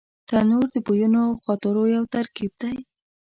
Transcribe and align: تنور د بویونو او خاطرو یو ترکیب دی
تنور 0.29 0.67
د 0.73 0.75
بویونو 0.85 1.19
او 1.27 1.33
خاطرو 1.45 1.83
یو 1.95 2.03
ترکیب 2.13 2.51
دی 2.61 2.75